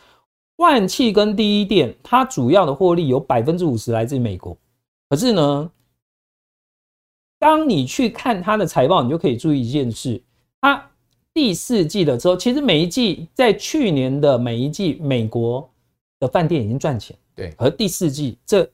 [0.56, 4.56] 万气跟第一电，它主要的获利有百分之五十来自美国。
[5.08, 5.70] 可是呢，
[7.38, 10.22] 当你去看它的财报，你就可以注意一件事：
[10.60, 10.90] 它
[11.34, 15.68] 第四季的时候，其实每一季在去年的每一季，美国
[16.18, 17.14] 的饭店已经赚钱。
[17.34, 18.66] 对，而第四季这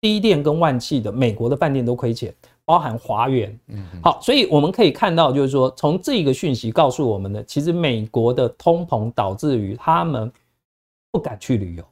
[0.00, 3.56] 第一电跟万气的美国的饭店都亏钱，包含华源。
[3.68, 10.32] 嗯，好，所以我们可以看到，就是说，从这个讯息告诉我们的，其实美国的通膨导致于他们。
[11.10, 11.84] 不敢去旅游，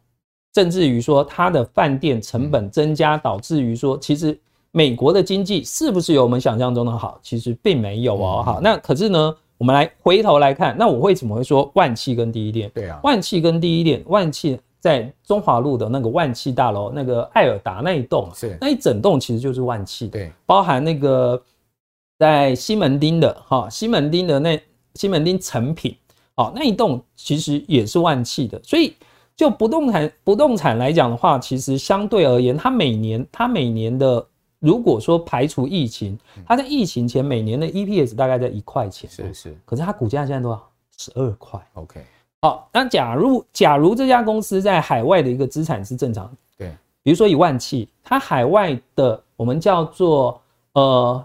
[0.54, 4.38] 甚至于说它的饭店成本增加，导致于说，其实
[4.72, 7.18] 美国的经济是不是有我们想象中的好？
[7.22, 8.42] 其实并没有哦。
[8.44, 12.70] 好，那可是呢，我们来回头来看，那我会怎么会说万气跟第一店？
[12.74, 21.42] 对啊，万气跟第一店，万气在中华路的那个万气大楼，那个艾尔达那一栋，是那一整栋其实就是万企，对，包含那个
[22.18, 24.62] 在西门町的哈，西门町的那
[24.94, 25.96] 西门町成品。
[26.36, 28.94] 哦，那一栋其实也是万企的，所以
[29.34, 34.26] 就不动产不动产来讲的话，其实相对而言，它每年它每年的
[34.58, 40.62] 如果说排除疫情，它在疫情前每年的 EPS 大概在一块钱，是是，可是它股价现在多少？
[40.98, 41.58] 十二块。
[41.72, 42.04] OK，
[42.42, 46.70] 好，那假如假如这家公司在海外的一个资产是正常，对，
[47.02, 50.38] 比如说以万企，它海外的我们叫做
[50.74, 51.24] 呃。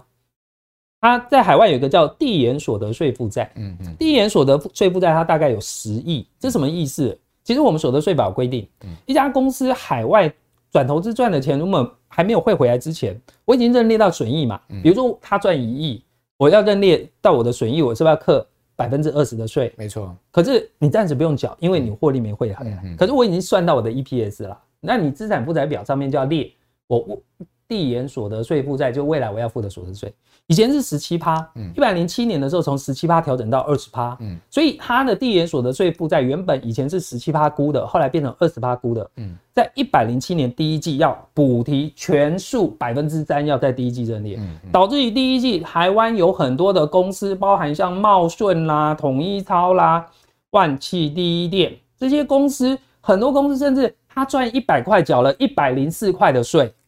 [1.02, 7.18] 它在海外有一个叫递延所得税负债，嗯嗯，递延所得税负债它大概有十亿，这什么意思？
[7.42, 8.64] 其实我们所得税法规定，
[9.04, 10.32] 一家公司海外
[10.70, 14.60] 转投资赚的钱，如果还没有汇回来之前，我已经认列到损益嘛。
[14.80, 16.04] 比如说他赚一亿，
[16.36, 19.72] 我要认列到我的损益，我是不是要课百分之二十的税？
[19.76, 20.16] 没错。
[20.30, 22.96] 可是你暂时不用缴，因为你获利没汇回来。
[22.96, 26.48] 可是我已经算到我的 EPS 了，那你资产负债表上面就要列
[26.86, 27.22] 我我
[27.68, 30.12] 递延所得税负债，就未来我要付的所得税。
[30.48, 50.04] 以前是十七趴，一百零七年的时候从十七趴调整到二十趴，嗯，所以它的递延所得税负债原本以前是十七趴估的，后来变成二十趴估的，嗯，在一百零七年第一季要补提全数百分之三，要在第一季认列，嗯，导致于第一季台湾有很多的公司，包含像茂顺啦、统一超啦、
[50.50, 56.81] 万汽、第一店这些公司，很多公司甚至他赚一百块，缴了一百零四块的税，是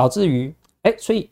[0.00, 1.28] 导致于哎，所以。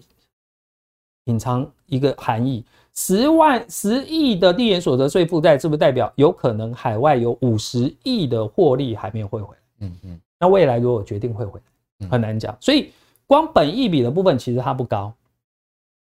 [1.29, 2.65] 隐藏一个含义，
[2.95, 9.61] 十万十亿的递延所得税负债，是不是代表有可能海外有五十亿的获利还没有汇回来？
[9.81, 12.57] 嗯嗯，那未来如果决定汇回来，很难讲。
[12.59, 12.91] 所以
[13.27, 15.13] 光本益比的部分其实它不高，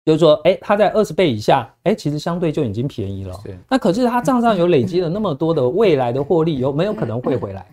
[0.04, 3.34] 就是说，哎，它在二十倍以下，哎，其实相对就已经便宜了。
[3.66, 7.66] 那可是它账上有累积了那么多的未来的获利，有没有可能汇回来？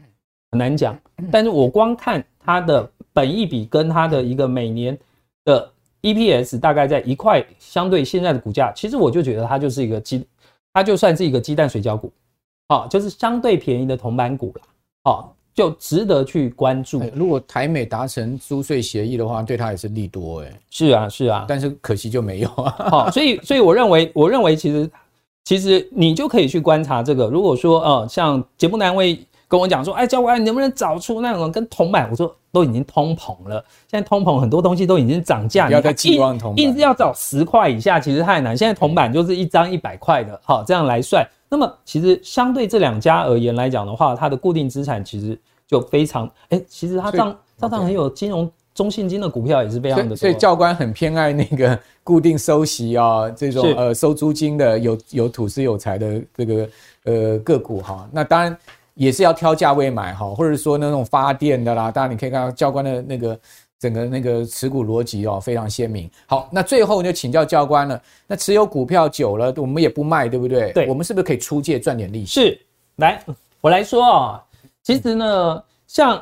[0.51, 0.97] 很难讲。
[1.29, 4.97] 但是我光看它的本益比跟它的一个每年
[5.45, 5.71] 的。
[6.03, 10.25] EPS 大概在一块，相对现在的股价，其实我就觉得它就是一个鸡，
[10.73, 12.11] 它就算是一个鸡蛋水饺股，
[12.69, 14.61] 好，就是相对便宜的铜板股了，
[15.03, 17.03] 好，就值得去关注。
[17.13, 20.59] 如果台美达成租税协议的话，对它也是利多哎。
[20.71, 22.75] 是啊，是啊，但是可惜就没有啊。
[22.89, 24.89] 好，所以所以我认为，我认为其实
[25.43, 27.27] 其实你就可以去观察这个。
[27.27, 32.09] 如果说呃，像节目单位跟我讲说，哎，教官你能不能找出那种跟铜板？
[32.09, 38.55] 我说都已经通膨了，现在通膨很多东西都已经涨价，不要再寄望铜板，硬是要找十块以下，其实太难。
[38.55, 41.27] 现在铜板就是一张一百块的，好，这样来算。
[41.49, 45.37] 那么其实相对这两家而言来讲的话，它的固定资产其实
[45.67, 50.15] 就非常哎、欸，其实它账账上很有金融中信金的股票也是非常的多。
[50.15, 56.69] 所以教官很偏爱那个固定收息啊，这种呃收租金的有有土司有财的这个
[57.03, 58.07] 呃个股哈。
[58.13, 58.57] 那当然
[58.93, 61.91] 也是要挑价位买哈，或者说那种发电的啦。
[61.91, 63.39] 当然你可以看到教官的那个。
[63.81, 66.07] 整个那个持股逻辑哦，非常鲜明。
[66.27, 67.99] 好，那最后就请教教官了。
[68.27, 70.71] 那持有股票久了，我们也不卖，对不对？
[70.71, 72.41] 对，我们是不是可以出借赚点利息？
[72.41, 72.61] 是，
[72.97, 73.19] 来，
[73.59, 74.43] 我来说啊，
[74.83, 76.21] 其实呢，像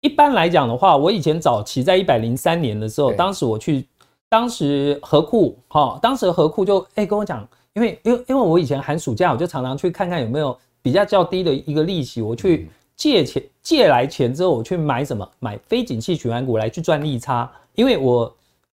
[0.00, 3.84] 一般来讲的话，我以前早期在一百零三年的时候，当时我去，
[4.28, 12.68] 当时合库哈，当时合库就哎跟我讲，因为因为因为我以前寒暑假我就常常去看看有没有比较较低的一个利息，我去。
[12.94, 15.28] 借钱借来钱之后，我去买什么？
[15.40, 17.50] 买非景气循环股来去赚利差。
[17.74, 18.32] 因为我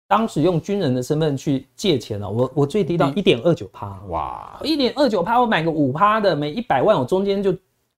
[0.07, 3.99] 当时用军人的身份去借钱了，我我最低到一点二九趴。
[4.09, 7.53] 哇，一点二九趴，我买个五趴的，每一百万我中间就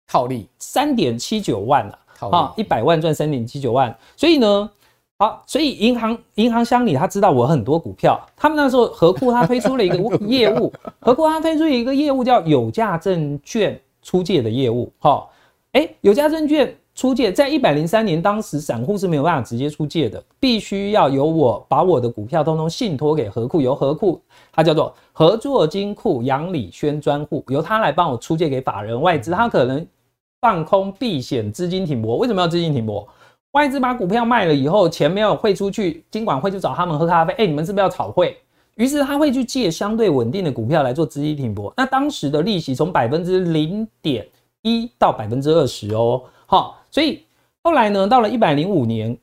[0.07, 1.99] 套利三点七九万了。
[2.31, 3.95] 啊，一百万赚三点七九万。
[4.15, 4.71] 所以呢，
[5.19, 14.89] 好，所以银行银行乡里他知道我很多股票，他们那时候合库他推出了一个 业务，合库他推出一个业务叫有价证券出借的业务。
[14.99, 15.27] 哈。
[15.73, 24.21] 哎，有家证券出借，在一百零三年，当时散户是没有办法直接出借的，必须要由我把我的股票通通信托给合库，由合库，
[24.53, 29.85] 它叫做合作金库杨礼轩专户，由他来帮我出借给法人外资，他可能
[30.39, 32.15] 放空避险资金停泊。
[32.15, 33.05] 为什么要资金停泊？
[33.51, 37.33] 外资把股票卖了以后，钱没有汇出去，金管会就找他们喝咖啡。
[37.33, 38.37] 哎，你们是不是要炒汇？
[38.75, 41.73] 于是他会去借相对稳定的股票来做资金停泊。
[41.75, 44.27] 那当时的利息从百分之零点。
[44.67, 47.23] 一到百分之二十哦，好，所以
[47.61, 49.15] 后来呢，到了一百零五年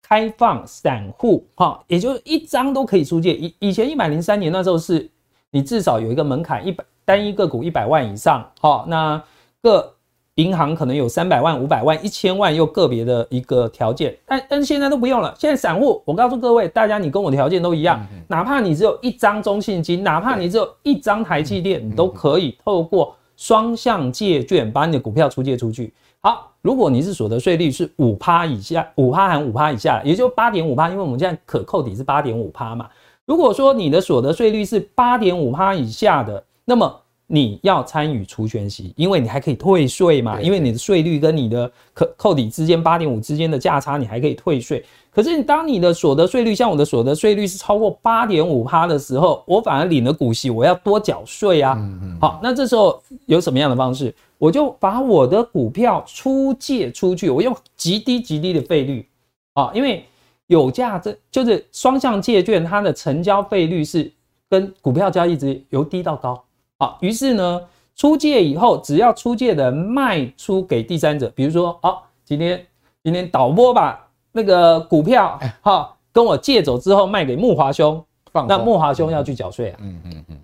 [0.00, 3.34] 开放散户，哈，也就是一张都可以出借。
[3.34, 5.10] 以以前一百零三年那时候是，
[5.50, 9.20] 你至少有一个门槛，一百单一个股一百万以上，好，那
[9.62, 9.92] 个
[10.36, 14.16] 银行可能有三百万、五百万、一千万，又个别的一个条件。
[14.26, 23.14] 但但是现在都不用了，现在散户，我告诉各位，大家你跟我的条件都一样，哪怕你只有一张中信金，哪怕你只有一张台积电，你都可以透过。
[23.36, 25.92] 双向借券把你的股票出借出去。
[26.20, 32.88] 好，如果你是所得税率是五趴以下，五趴含五趴以下，也就八点五趴，因为我们现在可扣抵是八点五趴嘛。
[33.26, 37.00] 如果说你的所得税率是八点五趴以下的，那么
[37.34, 44.84] 你要参与除权息，因为你还可以退税嘛，因为你的税率跟你的可扣抵之间八点五之间的价差，你还可以退税。
[45.10, 51.76] 可是你当你的所得税率像我的所得税率是超过八点五趴的时候，我反而领了股息，我要多缴税啊。
[52.20, 54.14] 好，那这时候有什么样的方式？
[54.38, 59.08] 我就把我的股票出借出去，我用极低极低的费率
[59.54, 60.04] 啊，因为
[60.46, 64.12] 有价这就是双向借券，它的成交费率是
[64.48, 66.40] 跟股票交易值由低到高。
[66.84, 67.60] 好，于是呢，
[67.96, 72.66] 出借以后，只要出借的卖出给第三者，比如说，哦，今天
[73.02, 74.00] 今天导播把。
[74.36, 78.04] 那个股票哈，跟我借走之后卖给慕驊兄，
[78.48, 79.78] 那慕驊兄要去缴税啊。
[79.80, 80.36] 嗯嗯嗯，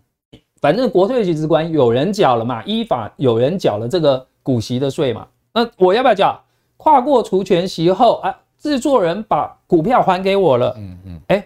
[0.60, 5.26] 反正国税局之官有人缴了嘛，依法有人缴了这个股息的税嘛。
[5.52, 6.40] 那我要不要缴？
[6.76, 10.72] 跨过除权息后啊，制作人把股票还给我了。
[10.78, 11.44] 嗯嗯，哎，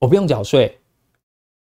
[0.00, 0.74] 我不用缴税。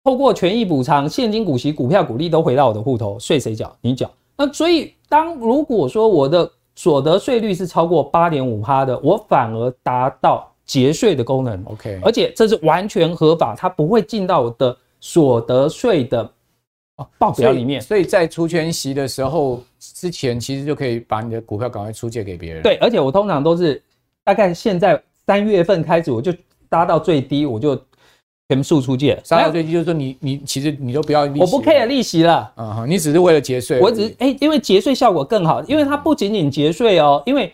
[0.10, 3.78] 透过权益补偿、现金股息、股票股利都回到我的户头，税谁缴？
[3.80, 4.10] 你缴。
[4.36, 11.64] 那所以当如果说我的所得税率是超过八点五趴的，我反而达到节税的功能。
[11.66, 16.28] OK，而且这是完全合法，它不会进到我的所得税的
[17.20, 17.80] 报表里面。
[17.80, 22.64] 所以在除权息的时候之前，其实就可以把你的股票赶快出借给别人。
[22.64, 23.80] 对，而且我通常都是
[24.24, 26.34] 大概现在三月份开始，我就
[26.68, 27.80] 搭到最低，我就。
[28.50, 37.54] 全数出借，杀到最低就是说你你其实你都不要利息，我不 care 利息了，啊你只是为了节税，我只是哎，因为节税效果更好，因为它不仅仅节税哦，因为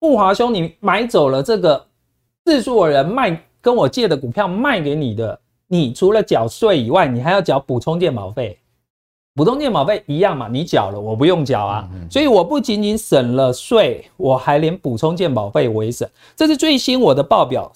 [0.00, 1.82] 富华兄你买走了这个
[2.44, 8.58] 制作人卖跟我借的股票卖给你的，你除了缴税以外，你还要缴补充健保费，
[9.34, 16.06] 补充健保费一样嘛，你缴了我不用缴啊，所以我不仅仅省了税，我还连补充健保费我也省，
[16.36, 17.72] 这是最新我的报表，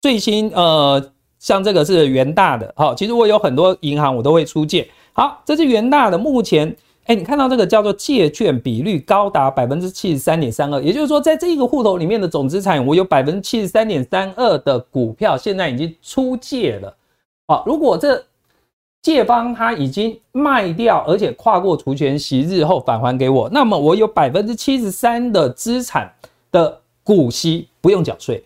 [0.00, 1.04] 最新呃。
[1.42, 4.88] 像这个是元大的，好，其实我有很多银行我都会出借。
[5.12, 6.74] 好，这是元大的，目前
[7.06, 16.96] 哎，你看到这个叫做借券比率高达百分之七十三点三二，也就是说，在这个户头里面的总资产，我有百分之七十三点三二的股票现在已经出借了。
[17.48, 18.24] 好，如果这
[19.02, 26.08] 借方他已经卖掉，而且跨过除权息日后返还给我，那么我有百分之七十三的资产
[26.52, 28.44] 的股息不用缴税，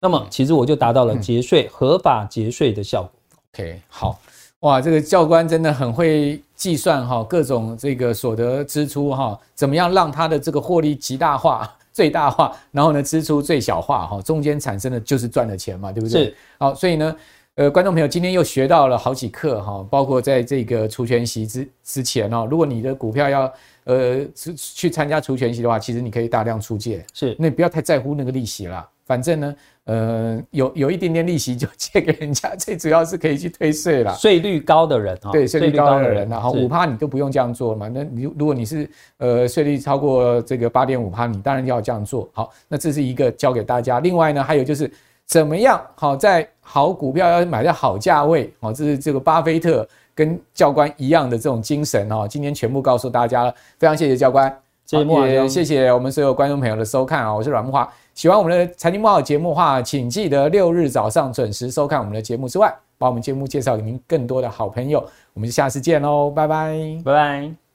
[0.00, 3.10] 那么其实我就达到了节税、合法节税的效果。
[3.52, 4.20] OK，好。
[4.60, 16.24] 哇，这个教官真的很会计算哈，各种这个所得支出哈，怎么样让他的这个获利极大化、 最大化，然后呢支出最小化哈，中间产生的就是赚的钱嘛，对不对？
[16.24, 16.36] 是。
[16.58, 17.14] 好，所以呢，
[17.56, 23.52] 呃，观众朋友今天又学到了好几课哈，包括在这个除权息之之前哦，如果你的股票要
[23.84, 28.88] 呃去参加除权息的话，其实你可以大量出借，是，那你不要太在乎那个利息啦。
[29.06, 29.54] 反正呢，
[29.84, 34.12] 呃，有有一点点利息就借给人家，最主要是可以去退税啦。
[34.14, 37.88] 税率高的人啊，对，税率高的人，然后五趴你都不用这样做嘛。
[37.88, 42.28] 那你如果你是呃税率超过这个八点五趴，你当然要这样做。
[42.32, 44.00] 好，那这是一个教给大家。
[44.00, 44.90] 另外呢，还有就是
[45.24, 52.26] 怎么样好在好股票要买在好价位，好，这是这个巴菲特跟教官一样的这种精神哦。
[52.28, 54.52] 今天全部告诉大家了，非常谢谢教官，
[54.84, 57.88] 谢谢，也谢谢我们所有观众朋友的收看啊，我是阮木华。
[58.16, 65.06] 喜欢我们的财经慕 House 节目的话，请记得六日早上准时收看我们的节目之外，把我们节目介绍给您更多的好朋友。
[65.34, 67.65] 我们就下次见喽，拜拜，拜拜。